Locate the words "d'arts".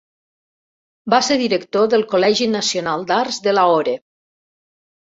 3.15-3.41